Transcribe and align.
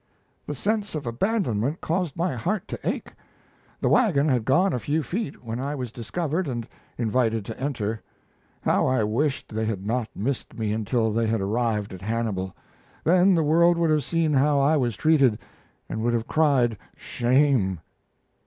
"The 0.47 0.55
sense 0.55 0.95
of 0.95 1.05
abandonment 1.05 1.79
caused 1.79 2.15
my 2.15 2.35
heart 2.35 2.67
to 2.69 2.79
ache. 2.89 3.13
The 3.81 3.89
wagon 3.89 4.27
had 4.29 4.45
gone 4.45 4.73
a 4.73 4.79
few 4.79 5.03
feet 5.03 5.43
when 5.43 5.59
I 5.59 5.75
was 5.75 5.91
discovered 5.91 6.47
and 6.47 6.67
invited 6.97 7.45
to 7.45 7.59
enter. 7.59 8.01
How 8.61 8.87
I 8.87 9.03
wished 9.03 9.49
they 9.53 9.65
had 9.65 9.85
not 9.85 10.09
missed 10.15 10.57
me 10.57 10.73
until 10.73 11.13
they 11.13 11.27
had 11.27 11.39
arrived 11.39 11.93
at 11.93 12.01
Hannibal. 12.01 12.55
Then 13.03 13.35
the 13.35 13.43
world 13.43 13.77
would 13.77 13.91
have 13.91 14.03
seen 14.03 14.33
how 14.33 14.59
I 14.59 14.75
was 14.75 14.95
treated 14.97 15.37
and 15.87 16.01
would 16.01 16.13
have 16.13 16.25
cried 16.25 16.79
'Shame!'" 16.95 17.79